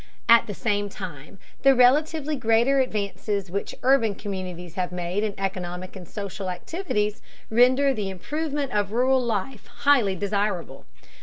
[0.27, 5.95] At the same time the relatively greater advances which urban communities have made in economic
[5.95, 10.87] and social activities render the improvement of rural life highly desirable.